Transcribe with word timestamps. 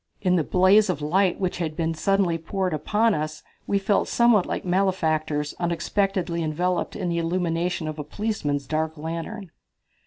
In 0.19 0.35
the 0.35 0.43
blaze 0.43 0.89
of 0.89 0.99
light 1.03 1.39
which 1.39 1.59
had 1.59 1.75
been 1.77 1.93
suddenly 1.93 2.39
poured 2.39 2.73
upon 2.73 3.13
us 3.13 3.43
we 3.67 3.77
felt 3.77 4.07
somewhat 4.07 4.47
like 4.47 4.65
malefactors 4.65 5.53
unexpectedly 5.59 6.41
enveloped 6.41 6.95
in 6.95 7.09
the 7.09 7.19
illumination 7.19 7.87
of 7.87 7.99
a 7.99 8.03
policeman's 8.03 8.65
dark 8.65 8.97
lantern. 8.97 9.51